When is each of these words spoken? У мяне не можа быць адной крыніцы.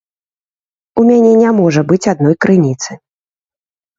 У 1.01 1.01
мяне 1.09 1.33
не 1.41 1.51
можа 1.59 1.81
быць 1.91 2.09
адной 2.13 2.35
крыніцы. 2.45 2.91